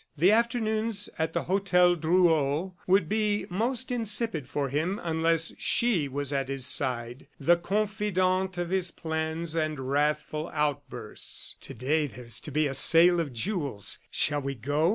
[0.17, 6.33] The afternoons at the hotel Drouot would be most insipid for him unless she was
[6.33, 11.55] at his side, the confidante of his plans and wrathful outbursts.
[11.61, 14.89] "To day there is to be a sale of jewels; shall we go?"